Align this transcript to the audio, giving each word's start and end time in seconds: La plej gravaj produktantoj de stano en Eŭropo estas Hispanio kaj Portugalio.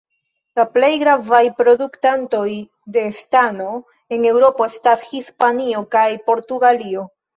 La 0.59 0.63
plej 0.77 0.87
gravaj 1.01 1.41
produktantoj 1.59 2.47
de 2.95 3.03
stano 3.19 3.69
en 4.17 4.27
Eŭropo 4.33 4.67
estas 4.73 5.05
Hispanio 5.11 5.85
kaj 5.97 6.07
Portugalio. 6.33 7.07